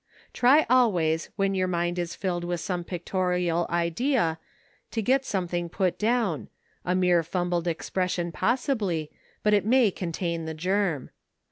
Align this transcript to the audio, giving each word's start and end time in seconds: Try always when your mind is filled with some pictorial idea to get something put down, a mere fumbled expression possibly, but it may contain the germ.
Try 0.33 0.65
always 0.67 1.29
when 1.35 1.53
your 1.53 1.67
mind 1.67 1.99
is 1.99 2.15
filled 2.15 2.43
with 2.43 2.59
some 2.59 2.83
pictorial 2.83 3.67
idea 3.69 4.39
to 4.89 4.99
get 4.99 5.25
something 5.25 5.69
put 5.69 5.99
down, 5.99 6.49
a 6.83 6.95
mere 6.95 7.21
fumbled 7.21 7.67
expression 7.67 8.31
possibly, 8.31 9.11
but 9.43 9.53
it 9.53 9.63
may 9.63 9.91
contain 9.91 10.45
the 10.45 10.55
germ. 10.55 11.11